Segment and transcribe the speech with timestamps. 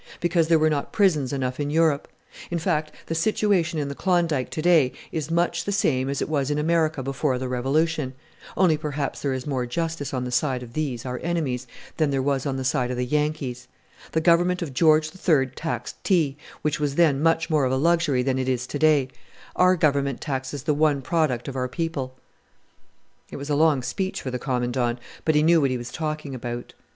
[0.19, 2.07] Because there were not prisons enough in Europe.
[2.49, 6.27] In fact, the situation in the Klondike to day is much the same as it
[6.27, 8.13] was in America before the Revolution
[8.57, 11.67] only perhaps there is more justice on the side of these, our enemies,
[11.97, 13.67] than there was on the side of the Yankees.
[14.13, 18.23] The Government of George III taxed tea which was then much more of a luxury
[18.23, 19.07] than it is to day:
[19.55, 23.33] our Government taxes the one product of our people." A common saying in the North.
[23.33, 26.33] It was a long speech for the Commandant, but he knew what he was talking
[26.33, 26.73] about.